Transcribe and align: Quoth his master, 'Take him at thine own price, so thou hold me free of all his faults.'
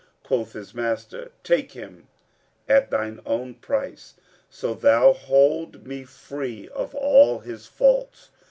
Quoth 0.23 0.53
his 0.53 0.73
master, 0.73 1.29
'Take 1.43 1.73
him 1.73 2.07
at 2.67 2.89
thine 2.89 3.21
own 3.23 3.53
price, 3.53 4.15
so 4.49 4.73
thou 4.73 5.13
hold 5.13 5.85
me 5.85 6.03
free 6.05 6.67
of 6.69 6.95
all 6.95 7.37
his 7.41 7.67
faults.' 7.67 8.31